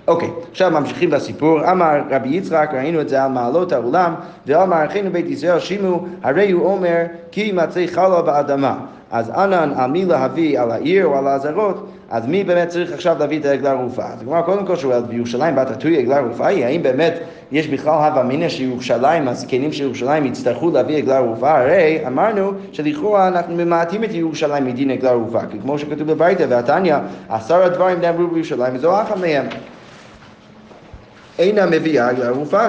[0.09, 1.71] אוקיי, עכשיו ממשיכים בסיפור.
[1.71, 4.14] אמר רבי צדוק, ראינו את זה על מעלות האולם,
[4.47, 8.79] ואמר אחינו בית ישראל שמעו, הרי הוא אומר כי ימצא חלל באדמה.
[9.11, 13.17] אז אנן על מי להביא, על העיר או על העזרות, אז מי באמת צריך עכשיו
[13.19, 14.03] להביא את העגלה ערופה?
[14.03, 17.15] אז כלומר, קודם כל שואל, בירושלים בת אתויי עגלה ערופה היא, האם באמת
[17.53, 21.59] יש בכלל הווה אמינא שירושלים, הזקנים של ירושלים יצטרכו להביא עגלה ערופה?
[21.59, 26.97] הרי אמרנו שלכאורה אנחנו ממעטים את ירושלים מדין עגלה ערופה, כי כמו שכתוב בביתה, והתניא,
[27.29, 29.45] עשר הדברים נאמרו בירושלים וזו אחת מהם.
[31.38, 32.66] אינה מביאה עגלה ערופה,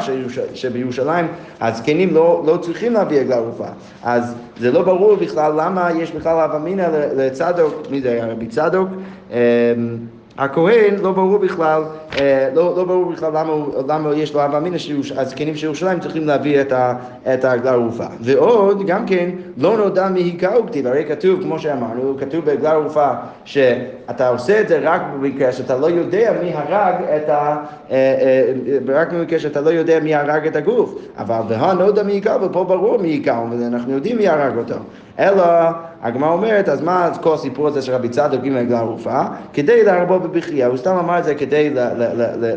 [0.54, 1.28] שבירושלים
[1.62, 3.68] הזקנים לא, לא צריכים להביא עגלה ערופה.
[4.04, 8.48] אז זה לא ברור בכלל למה יש בכלל הווה אמינא לצדוק, מי זה היה רבי
[8.48, 8.90] צדוק?
[10.38, 11.84] הכהן לא ברור בכלל,
[12.20, 13.54] אה, לא, לא ברור בכלל למה,
[13.88, 16.94] למה יש לו אבא אמינא שהזקנים של ירושלים צריכים להביא את, ה,
[17.34, 18.06] את העגלה ערופה.
[18.22, 23.10] ועוד, גם כן, לא נודע מי היכהו כתיב, הרי כתוב, כמו שאמרנו, כתוב בעגלה ערופה
[23.46, 27.58] שאתה עושה את זה רק במקרה שאתה לא יודע מי הרג את ה...
[27.92, 28.54] אה, אה,
[28.88, 30.96] רק במקרה שאתה לא יודע מי הרג את הגוף.
[31.18, 34.76] אבל והנודע מי היכהו, ופה ברור מי היכהו, ואנחנו יודעים מי הרג אותו.
[35.20, 35.44] אלא
[36.02, 39.22] הגמרא אומרת, אז מה כל הסיפור הזה של רבי צדוק עם עגלה ערופה?
[39.54, 41.70] כדי להרבות בבכייה, הוא סתם אמר את זה כדי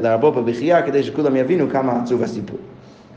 [0.03, 2.59] להרבות בבכייה, כדי שכולם יבינו כמה עצוב הסיפור.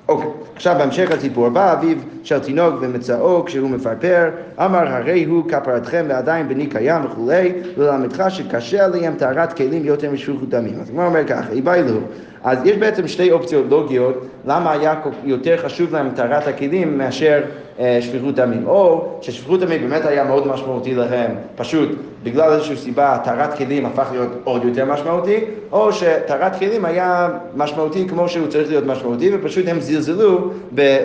[0.09, 4.29] אוקיי, עכשיו בהמשך הסיפור בא אביו של תינוק ומצאו כשהוא מפרפר,
[4.59, 10.49] אמר הרי הוא כפרתכם ועדיין בני קיים וכולי, ללמדך שקשה עליהם טהרת כלים יותר משפיכות
[10.49, 10.73] דמים.
[10.81, 11.99] אז הגמרא אומר ככה, איבאילו,
[12.45, 17.41] אז יש בעצם שתי אופציות לוגיות למה היה יותר חשוב להם טהרת הכלים מאשר
[17.79, 18.67] אה, שפיכות דמים.
[18.67, 21.89] או ששפיכות דמים באמת היה מאוד משמעותי להם, פשוט
[22.23, 25.39] בגלל איזושהי סיבה טהרת כלים הפך להיות עוד יותר משמעותי,
[25.71, 30.49] או שטהרת כלים היה משמעותי כמו שהוא צריך להיות משמעותי, ופשוט הם זלזלו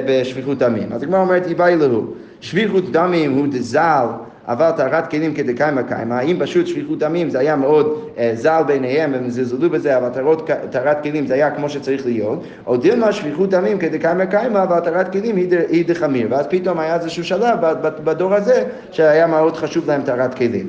[0.07, 0.93] בשפיכות דמים.
[0.93, 2.07] אז הגמרא אומרת, איבאי להו,
[2.41, 4.07] שפיכות דמים הוא דזל
[4.51, 9.13] אבל טהרת כלים כדקיימא קיימא, האם פשוט שפיכות דמים זה היה מאוד אה, זל בעיניהם
[9.13, 10.09] והם זלזלו בזה, אבל
[10.71, 15.13] טהרת כלים זה היה כמו שצריך להיות, או דילמה שפיכות דמים כדקיימא קיימא, אבל טהרת
[15.13, 17.59] כלים היא דחמיר, ואז פתאום היה איזשהו שלב
[18.05, 20.69] בדור הזה שהיה מאוד חשוב להם טהרת כלים.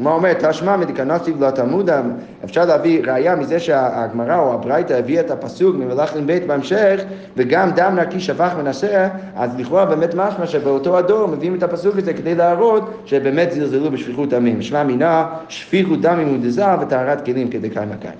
[0.00, 2.02] הגמרא אומרת, תשמע מדקנסיב לא תלמודה,
[2.44, 7.00] אפשר להביא ראייה מזה שהגמרא או הברייתא הביאה את הפסוק ממלאכין בית בהמשך,
[7.36, 12.14] וגם דם נקי שפך מנסה, אז לכאורה באמת משמע שבאותו הדור מביאים את הפסוק הזה
[12.14, 14.62] כדי להראות שבאמת זלזלו בשפיכות דמים.
[14.62, 18.18] שמע מינה, שפיכות דמים הוא דזר וטהרת כלים כדי קיים הקיים.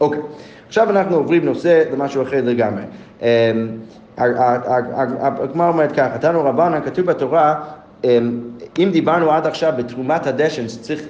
[0.00, 0.20] אוקיי,
[0.68, 2.82] עכשיו אנחנו עוברים נושא למשהו אחר לגמרי.
[3.22, 3.26] אמ,
[4.18, 7.54] הגמרא אומרת ככה, תנו רבנן, כתוב בתורה
[8.78, 11.02] אם דיברנו עד עכשיו בתרומת הדשן שצריך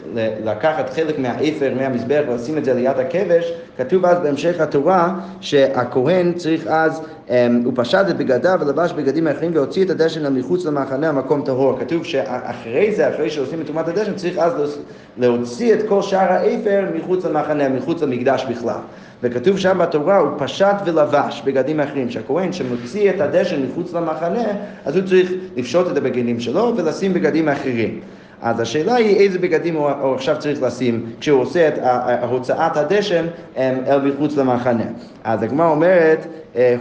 [0.44, 6.66] לקחת חלק מהאפר, מהמזבח ולשים את זה ליד הכבש, כתוב אז בהמשך התורה שהכהן צריך
[6.66, 11.42] אז, אמ, הוא פשט את בגדיו ולבש בגדים אחרים והוציא את הדשן מחוץ למחנה המקום
[11.44, 11.78] טהור.
[11.80, 14.78] כתוב שאחרי זה, אחרי שעושים את תרומת הדשן, צריך אז
[15.18, 18.80] להוציא את כל שאר האפר מחוץ למחנה, מחוץ למקדש בכלל.
[19.22, 24.44] וכתוב שם בתורה, הוא פשט ולבש בגדים אחרים, שהכהן שמוציא את הדשן מחוץ למחנה,
[24.84, 28.00] אז הוא צריך לפשוט את הבגדים שלו ולשים בגדים אחרים.
[28.42, 31.74] אז השאלה היא איזה בגדים הוא, הוא עכשיו צריך לשים כשהוא עושה את
[32.30, 33.26] הוצאת הדשן
[33.56, 34.84] אל מחוץ למחנה.
[35.24, 36.26] אז הגמרא אומרת,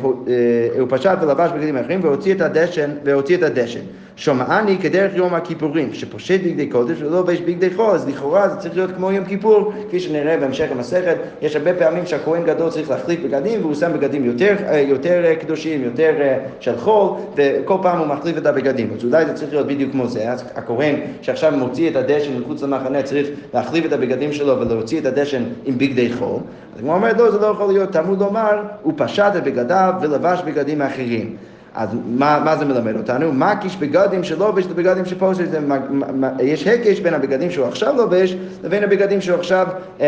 [0.01, 3.81] הוא אה, הוא פשט ולבש בגדים אחרים והוציא את הדשן, והוציא את הדשן.
[4.17, 8.75] שומעני כדרך יום הכיפורים, שפושט בגדי קודש ולא לובש בגדי חול, אז לכאורה זה צריך
[8.75, 13.19] להיות כמו יום כיפור, כפי שנראה בהמשך המסכת, יש הרבה פעמים שהכהן גדול צריך להחליף
[13.19, 17.97] בגדים והוא שם בגדים יותר, אה, יותר אה, קדושים, יותר אה, של חול, וכל פעם
[17.97, 18.89] הוא מחליף את הבגדים.
[18.95, 22.63] אז אולי זה צריך להיות בדיוק כמו זה, אז הכהן שעכשיו מוציא את הדשן מחוץ
[22.63, 26.39] למחנה צריך להחליף את הבגדים שלו ולהוציא את הדשן עם בגדי חול.
[26.75, 30.41] אז כמו אומרת, לא, זה לא יכול להיות, תלמוד לומר, הוא פשט את בגדיו ולבש
[30.45, 31.35] בגדים אחרים.
[31.75, 33.33] אז מה, מה זה מלמד אותנו?
[33.33, 38.83] מקיש בגדים שלובש לבגדים שפושט, מה- מה- יש הקש בין הבגדים שהוא עכשיו לובש לבין
[38.83, 39.67] הבגדים שהוא עכשיו
[39.99, 40.03] em, em,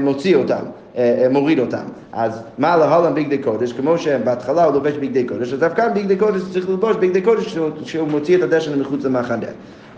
[0.00, 0.54] מוציא אותם,
[0.96, 1.82] אה, אה, מוריד אותם.
[2.12, 3.72] אז מה להלן בגדי קודש?
[3.72, 7.70] כמו שבהתחלה הוא לובש בגדי קודש, אז דווקא בגדי קודש צריך ללבוש בגדי קודש כשהוא,
[7.84, 9.46] כשהוא מוציא את הדשן מחוץ למחנה.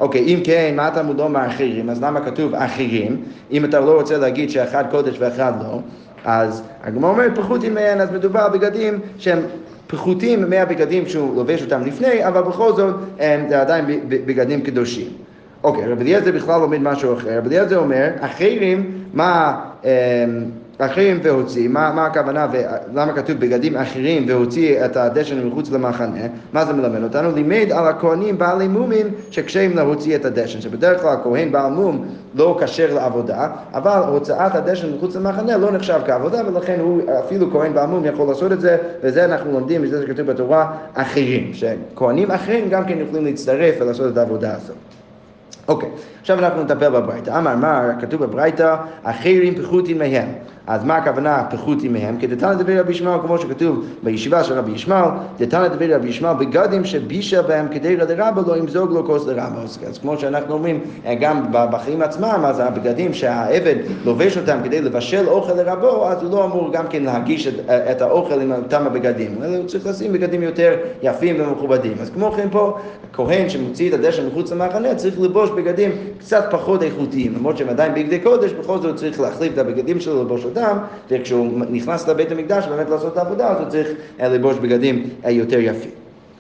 [0.00, 1.90] אוקיי, אם כן, מה התלמוד לומר אחרים?
[1.90, 3.22] אז למה כתוב אחרים?
[3.52, 5.78] אם אתה לא רוצה להגיד שאחד קודש ואחד לא,
[6.24, 9.38] אז הגמרא אומרת פחותים מהן, אז מדובר בגדים שהם
[9.86, 15.08] פחותים מהבגדים שהוא לובש אותם לפני, אבל בכל זאת הם, זה עדיין בגדים קדושים.
[15.64, 17.38] אוקיי, רבי אליעזר בכלל לומד משהו אחר.
[17.38, 19.60] רבי אליעזר אומר, אחרים, מה...
[20.78, 26.20] אחרים והוציא, מה, מה הכוונה ולמה כתוב בגדים אחרים והוציא את הדשן מחוץ למחנה,
[26.52, 27.32] מה זה מלמד אותנו?
[27.34, 32.58] לימד על הכהנים בעלי מומים שקשיים להוציא את הדשן, שבדרך כלל הכהן בעל מום לא
[32.60, 37.86] כשר לעבודה, אבל הוצאת הדשן מחוץ למחנה לא נחשב כעבודה ולכן הוא, אפילו כהן בעל
[37.86, 42.84] מום יכול לעשות את זה, וזה אנחנו לומדים, וזה שכתוב בתורה, אחרים, שכהנים אחרים גם
[42.84, 44.76] כן יכולים להצטרף ולעשות את העבודה הזאת.
[45.68, 45.88] אוקיי,
[46.20, 47.38] עכשיו אנחנו נטפל בברייתא.
[47.38, 50.28] אמר מר, כתוב בברייתא, אחרים פחותים מהם.
[50.66, 52.16] אז מה הכוונה פחותים מהם?
[52.16, 56.84] דתנא דברי רבי ישמעאל, כמו שכתוב בישיבה של רבי ישמעאל, דתנא דברי רבי ישמעאל, בגדים
[56.84, 59.62] שבישל בהם כדי לרבה לא ימזוג לו כוס לרבה.
[59.62, 63.74] אז כמו שאנחנו אומרים, אה, גם בחיים עצמם, אז הבגדים שהעבד
[64.04, 67.92] לובש אותם כדי לבשל אוכל לרבו, אז הוא לא אמור גם כן להגיש את, אה,
[67.92, 71.92] את האוכל עם אותם הבגדים, אלא הוא צריך לשים בגדים יותר יפים ומכובדים.
[72.00, 72.78] אז כמו כן פה,
[73.10, 77.94] הכהן שמוציא את הדשן מחוץ למחנה צריך ללבוש בגדים קצת פחות איכותיים, למרות שהם עדיין
[77.94, 80.76] בגדי קודש, בכל זאת צריך להחליף את הבגדים שלו, ללבוש אותם,
[81.10, 83.88] וכשהוא נכנס לבית המקדש באמת לעשות את העבודה, אז הוא צריך
[84.20, 85.90] אה, ללבוש בגדים אה, יותר יפים.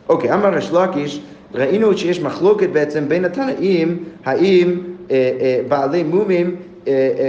[0.08, 1.20] אוקיי, אמר ריש לקיש,
[1.54, 4.78] ראינו שיש מחלוקת בעצם בין התנאים, האם
[5.10, 6.56] אה, בעלי מומים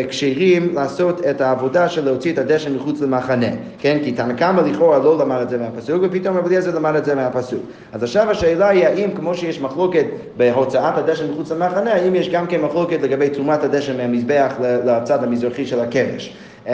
[0.10, 3.48] כשירים לעשות את העבודה של להוציא את הדשן מחוץ למחנה,
[3.80, 3.98] כן?
[4.04, 7.16] כי תנא קמא לכאורה לא למד את זה מהפסוק, ופתאום רבי אליעזר למד את זה
[7.16, 7.60] מהפסוק.
[7.94, 10.06] אז עכשיו השאלה היא האם כמו שיש מחלוקת
[10.38, 15.66] בהוצאת הדשן מחוץ למחנה, האם יש גם כן מחלוקת לגבי תרומת הדשן מהמזבח לצד המזרחי
[15.66, 16.36] של הקרש.
[16.68, 16.74] אמ,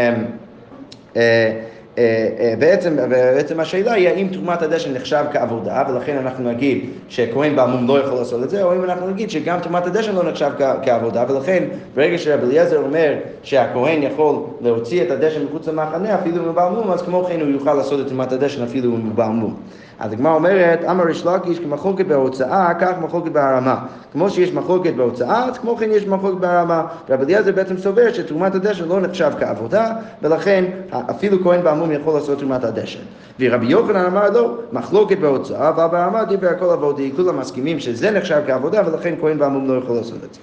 [1.17, 1.51] אה,
[1.97, 7.55] אה, אה, בעצם, בעצם השאלה היא האם תרומת הדשן נחשב כעבודה ולכן אנחנו נגיד שכהן
[7.55, 10.51] בעמום לא יכול לעשות את זה או אם אנחנו נגיד שגם תרומת הדשן לא נחשב
[10.83, 11.63] כעבודה ולכן
[11.95, 16.91] ברגע שרבי אליעזר אומר שהכהן יכול להוציא את הדשן מחוץ למחנה אפילו אם הוא בעמום
[16.91, 19.55] אז כמו כן הוא יוכל לעשות את תרומת הדשן אפילו אם הוא בעמום.
[20.01, 23.85] אז הגמרא אומרת, אמר ריש לקיש כמחלוקת בהוצאה, כך מחלוקת בהרמה.
[24.11, 26.83] כמו שיש מחלוקת בהוצאה, אז כמו כן יש מחלוקת בהרמה.
[27.09, 32.39] רבי אליעזר בעצם סובר שתרומת הדשן לא נחשב כעבודה, ולכן אפילו כהן בעמום יכול לעשות
[32.39, 32.99] תרומת הדשן.
[33.39, 38.41] ורבי יוחנן אמר לא, מחלוקת בהוצאה, אבל בהרמה דיבר הכל עבודי, כולם מסכימים שזה נחשב
[38.47, 40.39] כעבודה, ולכן כהן בעמום לא יכול לעשות את זה.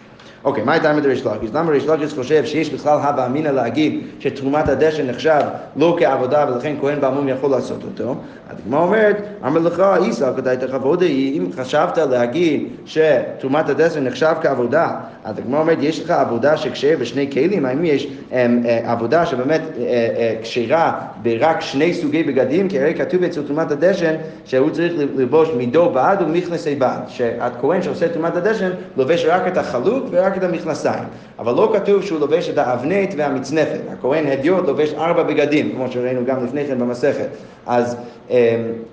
[0.49, 1.51] אוקיי, מה הייתה מדי ריש לקיש?
[1.55, 5.41] למה ריש לקיש חושב שיש בכלל הווה אמינא להגיד שתרומת הדשן נחשב
[5.77, 8.15] לא כעבודה ולכן כהן בעמום יכול לעשות אותו?
[8.51, 14.35] אז הגמרא אומרת, אמר לך, איסא כדאיתך עבודה היא, אם חשבת להגיד שתרומת הדשן נחשב
[14.43, 14.91] כעבודה,
[15.25, 17.67] אז הגמרא אומרת, יש לך עבודה שכשר בשני כלים?
[17.67, 22.69] האם יש אמ, אה, עבודה שבאמת אה, אה, כשרה ברק שני סוגי בגדים?
[22.69, 28.09] כי הרי כתוב אצל תרומת הדשן שהוא צריך ללבוש מידו בד ומכנסי בד, שהכהן שעושה
[28.09, 31.05] תרומת הדשן לובש רק את החלוק ורק את המכנסיים,
[31.39, 36.21] אבל לא כתוב שהוא לובש את האבנט והמצנפת, הכהן הדיוט לובש ארבע בגדים, כמו שראינו
[36.27, 37.29] גם לפני כן במסכת,
[37.67, 37.97] אז,
[38.31, 38.37] אמ,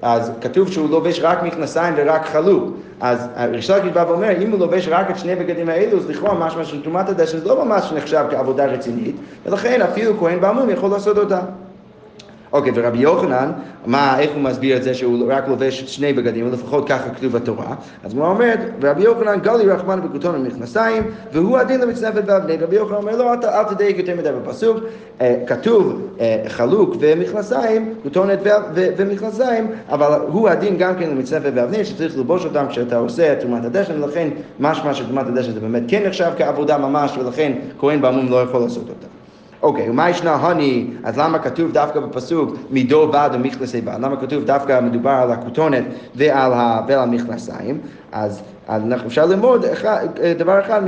[0.02, 2.70] אז כתוב שהוא לובש רק מכנסיים ורק חלוק,
[3.02, 6.48] אז ריש לקיש בא ואומר, אם הוא לובש רק את שני בגדים האלו, אז לכאורה
[6.48, 10.90] משמע של תרומת הדשן זה לא ממש נחשב כעבודה רצינית, ולכן אפילו כהן בעמום יכול
[10.90, 11.40] לעשות אותה.
[12.56, 13.52] אוקיי, ורבי יוחנן,
[13.86, 17.76] מה, איך הוא מסביר את זה שהוא רק לובש שני בגדים, לפחות ככה כתוב בתורה?
[18.04, 22.58] אז הוא אומרת, ורבי יוחנן גלי רחמן בכותון ומכנסיים, והוא הדין למצנפת ואבני.
[22.58, 24.78] רבי יוחנן אומר, לא, אל, תדייק יותר מדי בפסוק,
[25.22, 28.40] אה, כתוב אה, חלוק ומכנסיים, כותונת
[28.76, 34.04] ומכנסיים, אבל הוא הדין גם כן למצנפת ואבני, שצריך ללבוש אותם כשאתה עושה תרומת הדשן,
[34.04, 38.62] ולכן משמע שתרומת הדשן זה באמת כן נחשב כעבודה ממש, ולכן כהן בעמום לא יכול
[38.62, 39.15] לעשות אותה.
[39.66, 43.98] אוקיי, ומה ישנה הוני, אז למה כתוב דווקא בפסוק מידו בד ומכנסי בד?
[44.00, 45.84] למה כתוב דווקא מדובר על הכותונת
[46.16, 47.78] ועל, ה, המכנסיים?
[48.12, 49.66] אז אנחנו אפשר ללמוד
[50.38, 50.82] דבר אחד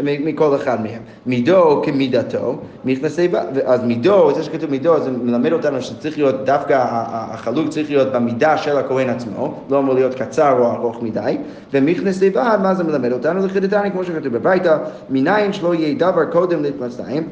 [0.00, 1.02] מכל אחד מהם.
[1.26, 6.84] מידו כמידתו, מכנסי בד, אז מידו, זה שכתוב מידו, זה מלמד אותנו שצריך להיות, דווקא
[7.10, 11.36] החלוק צריך להיות במידה של הכהן עצמו, לא אמור להיות קצר או ארוך מדי,
[11.72, 13.46] ומכנסי בד, מה זה מלמד אותנו?
[13.46, 14.78] לחידתני, כמו שכתוב בביתה,
[15.10, 17.28] מניין שלא יהיה דבר קודם להתמצאים.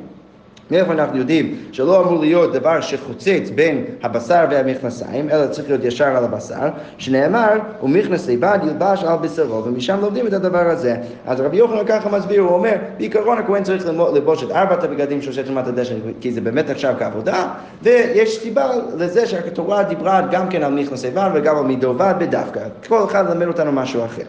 [0.71, 6.05] מאיפה אנחנו יודעים שלא אמור להיות דבר שחוצץ בין הבשר והמכנסיים, אלא צריך להיות ישר
[6.05, 7.51] על הבשר, שנאמר,
[7.83, 10.97] ומכנסי בד ילבש על בשרו, ומשם לומדים את הדבר הזה.
[11.27, 15.43] אז רבי יוחנן ככה מסביר, הוא אומר, בעיקרון הכהן צריך ללבוש את ארבעת הבגדים שעושה
[15.43, 17.49] תרומת הדשן, כי זה באמת נחשב כעבודה,
[17.83, 22.61] ויש סיבה לזה שהתורה דיברה גם כן על מכנסי בד וגם על מידו בד בדווקא.
[22.89, 24.23] כל אחד ללמד אותנו משהו אחר.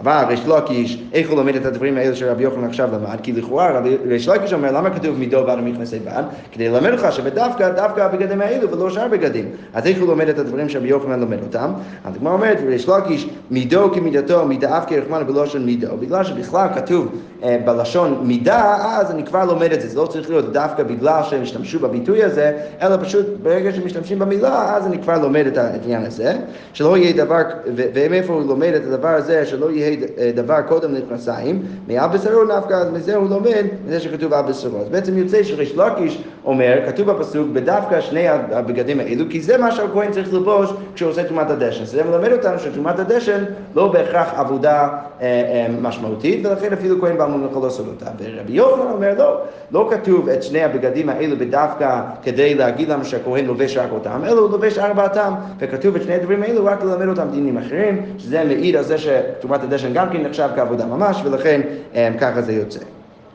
[0.00, 3.20] אבל ריש לקיש, איך הוא לומד את הדברים האלה שרבי יוחנן עכשיו למד?
[3.22, 6.22] כי לכאורה ריש לקיש אומר, למה כתוב מידו בד ומכנסי בד?
[6.52, 9.44] כדי ללמד אותך שבדווקא, דווקא הבגדים האלו ולא שאר בגדים.
[9.74, 11.72] אז איך הוא לומד את הדברים שרבי יוחנן לומד אותם?
[12.04, 15.96] אז הגמרא אומרת, ריש לקיש, מידו כמידתו, מידה אף כרחמנו בלושן מידו.
[16.00, 17.08] בגלל שבכלל כתוב
[17.42, 19.88] אה, בלשון מידה, אז אני כבר לומד את זה.
[19.88, 24.76] זה לא צריך להיות דווקא בגלל שהם השתמשו בביטוי הזה, אלא פשוט ברגע שמשתמשים במילה,
[24.76, 26.32] אז אני כבר לומד את העניין הזה.
[26.72, 27.42] שלא יהיה דבר,
[27.74, 29.85] ומאיפה הוא לומד את הדבר הזה, שלא יהיה
[30.34, 34.80] דבר קודם למכנסיים, מעל בשרו נפקא, אז מזה הוא לומד, מזה שכתוב על בשרו.
[34.80, 39.72] אז בעצם יוצא שריש לקיש אומר, כתוב בפסוק, בדווקא שני הבגדים האלו, כי זה מה
[39.72, 41.84] שהכהן צריך ללבוש כשהוא עושה תרומת הדשן.
[41.84, 44.88] זה מלמד אותנו שתרומת הדשן לא בהכרח עבודה
[45.20, 48.06] אה, אה, משמעותית, ולכן אפילו כהן מלאכה לא עושה אותה.
[48.18, 53.44] ורבי יוחנן אומר, לא, לא כתוב את שני הבגדים האלו בדווקא כדי להגיד לנו שהכהן
[53.44, 57.28] לובש רק אותם, אלא הוא לובש ארבעתם, וכתוב את שני הדברים האלו רק ללמד אותם
[57.30, 61.60] דינים אחרים, שזה מעיד על זה שתרומת הדשן גם כן נחשב כעבודה ממש, ולכן
[61.94, 62.80] אה, ככה זה יוצא.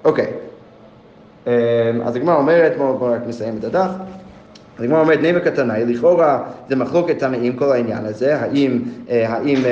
[0.05, 0.25] אוקיי.
[0.25, 0.50] אמ,
[2.05, 3.91] אז הגמרא אומרת, בואו בוא רק נסיים את הדף.
[4.79, 9.69] הגמרא אומרת, נמק התנאי, לכאורה זה מחלוקת תנאים כל העניין הזה, האם, אה, האם אה,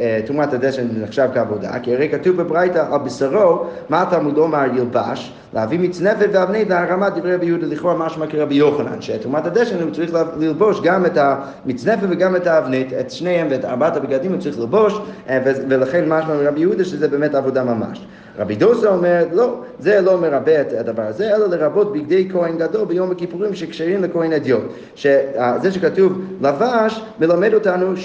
[0.00, 5.32] אה, תרומת הדשן נחשב כעבודה, כי הרי כתוב בברייתא על בשרו, מה התלמוד אומר ילבש,
[5.54, 10.12] להביא מצנפת ואבנית להרמת דברי רבי יהודה, לכאורה משמע כרבי יוחנן, שתרומת הדשן הוא צריך
[10.38, 15.00] ללבוש גם את המצנפת וגם את האבנית, את שניהם ואת ארבעת הבגדים הוא צריך ללבוש,
[15.28, 18.06] אה, ולכן משמע מרבי יהודה שזה באמת עבודה ממש.
[18.38, 22.84] רבי דוסה אומר, לא, זה לא מרבה את הדבר הזה, אלא לרבות בגדי כהן גדול
[22.84, 24.62] ביום הכיפורים שכשרים לכהן הדיוט.
[24.94, 27.96] שזה שכתוב לבש, מלמד אותנו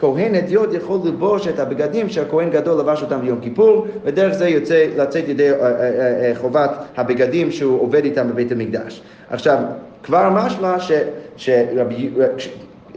[0.00, 4.86] שכהן הדיוט יכול ללבוש את הבגדים שהכהן גדול לבש אותם ביום כיפור, ודרך זה יוצא
[4.96, 9.02] לצאת ידי אה, אה, אה, חובת הבגדים שהוא עובד איתם בבית המקדש.
[9.30, 9.58] עכשיו,
[10.02, 10.92] כבר משמע ש,
[11.36, 12.10] שרבי...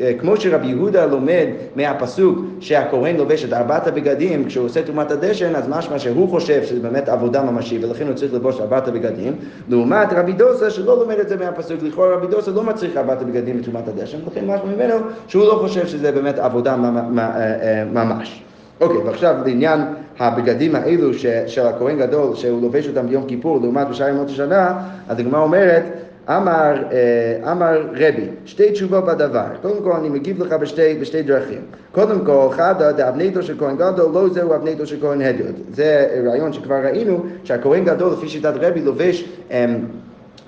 [0.01, 5.55] אה, כמו שרבי יהודה לומד מהפסוק שהכהן לובש את ארבעת הבגדים כשהוא עושה תרומת הדשן,
[5.55, 9.33] אז משמע שהוא חושב שזה באמת עבודה ממשית ולכן הוא צריך לבוש ארבעת הבגדים,
[9.69, 13.61] לעומת רבי דוסה שלא לומד את זה מהפסוק, לכאורה רבי דוסה לא מצריך ארבעת הבגדים
[13.61, 14.95] בתרומת הדשן, ולכן משמע ממנו
[15.27, 18.43] שהוא לא חושב שזה באמת עבודה אה, ממש.
[18.81, 19.81] אוקיי, ועכשיו לעניין
[20.19, 24.73] הבגדים האלו ש, של הכהן גדול, שהוא לובש אותם ביום כיפור לעומת בשאר ימות השנה,
[25.09, 25.83] אז הגמרא אומרת,
[26.29, 29.45] אמר, אה, אמר רבי, שתי תשובות בדבר.
[29.61, 31.61] קודם כל אני מגיב לך בשתי, בשתי דרכים.
[31.91, 35.55] קודם כל, חדא דאבנתו של כהן גדול, לא זהו אבנתו של כהן הדיוט.
[35.71, 39.65] זה רעיון שכבר ראינו, שהכהן גדול, לפי שיטת רבי, לובש אה,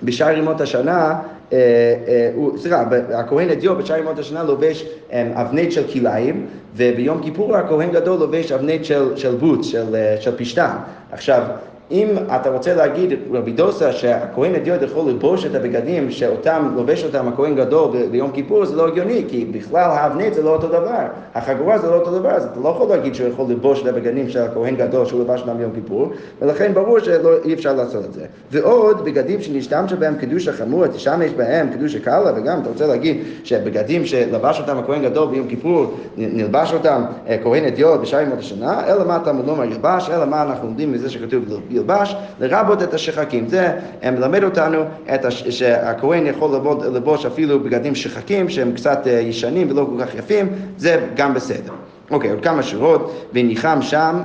[0.02, 1.18] בשאר ימות השנה,
[1.52, 1.58] אה,
[2.08, 2.84] אה, סליחה,
[3.14, 8.52] הכהן הדיוט בשאר ימות השנה לובש אה, אבנית של כלאיים, וביום כיפור הכהן גדול לובש
[8.52, 10.76] אבנית של, של בוץ, של, אה, של פשתן.
[11.12, 11.42] עכשיו,
[11.90, 17.28] אם אתה רוצה להגיד, רבי דוסה, שהכהן הדיוט יכול ללבוש את הבגדים שאותם לובש אותם
[17.28, 21.78] הכהן גדול ביום כיפור, זה לא הגיוני, כי בכלל האבנית זה לא אותו דבר, החגורה
[21.78, 24.42] זה לא אותו דבר, אז אתה לא יכול להגיד שהוא יכול ללבוש את הבגדים של
[24.42, 26.10] הכהן גדול שהוא לבש אותם ביום כיפור,
[26.42, 28.24] ולכן ברור שאי אפשר לעשות את זה.
[28.50, 34.06] ועוד, בגדים שנשתמש בהם קדוש החמור, תשמש בהם קדוש הקלה, וגם אתה רוצה להגיד שבגדים
[34.06, 39.04] שלבש אותם הכהן גדול ביום כיפור, נלבש אותם אה, כהן הדיוט בשאר ימות השנה, אלא
[39.04, 41.44] מה אתה לא אומר ילבש, אלא מה אנחנו לומדים מזה שכתוב
[41.76, 43.48] ילבש, לרבות את השחקים.
[43.48, 45.48] זה מלמד אותנו הש...
[45.48, 50.48] שהכהן יכול לבוד, לבוש אפילו בגדים שחקים שהם קצת אה, ישנים ולא כל כך יפים,
[50.76, 51.72] זה גם בסדר.
[52.10, 54.20] אוקיי, עוד כמה שורות, וניחם שם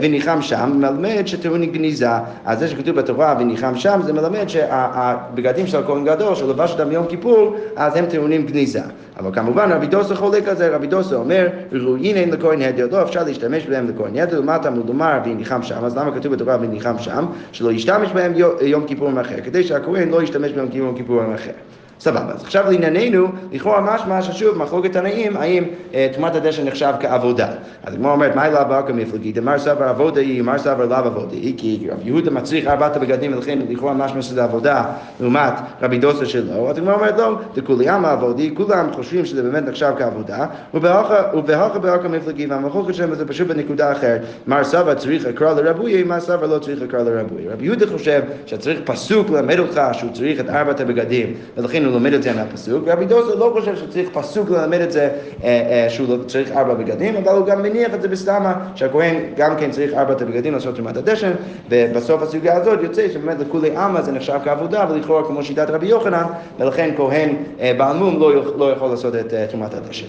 [0.00, 2.08] וניחם שם, מלמד שטעון גניזה.
[2.44, 6.88] אז זה שכתוב בתורה וניחם שם, זה מלמד שהבגדים של הכהן גדול, שהוא לבש אותם
[6.88, 8.80] ביום כיפור, אז הם טעונים גניזה.
[9.18, 13.02] אבל כמובן רבי דוסה חולק על זה, רבי דוסה אומר, ראויין אין לכהן הדר, לא
[13.02, 16.98] אפשר להשתמש בהם לכהן הדר, מה אתה לומר וניחם שם, אז למה כתוב בתורה וניחם
[16.98, 17.26] שם?
[17.52, 21.52] שלא ישתמש בהם יום כיפור אחר, כדי שהכהן לא ישתמש בהם כיום כיפור אחר.
[22.00, 22.32] סבבה.
[22.34, 27.48] אז עכשיו לענייננו, לכאורה משמע ששוב, מחלוקת תנאים, האם אה, תרומת הדשן נחשב כעבודה.
[27.84, 29.38] אז הגמרא אומרת, מה לאו באקא מפלגית?
[29.38, 33.32] אמר סבר עבודה היא, אמר סבר לאו עבודה היא, כי רב יהודה מצריך ארבעת הבגדים,
[33.32, 34.84] ולכן לכאורה משמע שזה עבודה,
[35.20, 36.70] לעומת רבי דוסה שלו.
[36.70, 42.08] אז הגמרא אומרת, לא, דכולי עמא עבודי, כולם חושבים שזה באמת נחשב כעבודה, ובהכה באקא
[42.08, 44.20] מפלגי, והמחלוקת שלהם זה פשוט בנקודה אחרת.
[44.46, 47.48] מר סבא צריך לקרוא לרבוי, מר סבא לא צריך לקרוא לרבוי.
[47.48, 52.12] רבי יהודה חושב שצריך פסוק ללמד אותך שהוא צריך את ארבעת הבגדים, ולכן הוא לומד
[52.12, 55.10] את זה מהפסוק, ורבי דוסה לא חושב שצריך פסוק ללמד את זה אה,
[55.44, 59.56] אה, שהוא לא צריך ארבע בגדים, אבל הוא גם מניח את זה בסתמה, שהכהן גם
[59.56, 61.30] כן צריך ארבעת הבגדים לעשות תרומת הדשן,
[61.70, 66.24] ובסוף הסוגיה הזאת יוצא שבאמת לכולי עלמא זה נחשב כעבודה, ולכאורה כמו שיטת רבי יוחנן,
[66.58, 67.28] ולכן כהן
[67.60, 70.06] אה, בעל מום לא יכול- לא יכול לעשות את תרומת הדשן.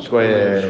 [0.00, 0.64] שכוייח.